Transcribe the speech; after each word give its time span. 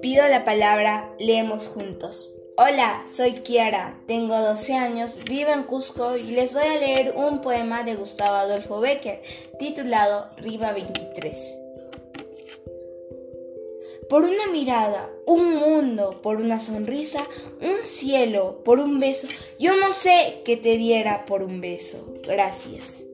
Pido 0.00 0.28
la 0.28 0.44
palabra, 0.44 1.14
leemos 1.18 1.66
juntos. 1.68 2.38
Hola, 2.56 3.04
soy 3.10 3.32
Kiara, 3.32 3.98
tengo 4.06 4.38
12 4.38 4.74
años, 4.74 5.18
vivo 5.24 5.50
en 5.50 5.62
Cusco 5.64 6.16
y 6.16 6.32
les 6.32 6.54
voy 6.54 6.64
a 6.64 6.78
leer 6.78 7.14
un 7.16 7.40
poema 7.40 7.82
de 7.82 7.94
Gustavo 7.96 8.36
Adolfo 8.36 8.80
Becker 8.80 9.22
titulado 9.58 10.30
Riva 10.36 10.72
23. 10.72 11.58
Por 14.08 14.24
una 14.24 14.46
mirada, 14.52 15.08
un 15.26 15.56
mundo, 15.56 16.20
por 16.22 16.36
una 16.36 16.60
sonrisa, 16.60 17.26
un 17.60 17.84
cielo, 17.84 18.62
por 18.64 18.78
un 18.78 19.00
beso, 19.00 19.26
yo 19.58 19.76
no 19.76 19.92
sé 19.92 20.42
qué 20.44 20.56
te 20.56 20.76
diera 20.76 21.24
por 21.26 21.42
un 21.42 21.60
beso. 21.60 22.20
Gracias. 22.22 23.04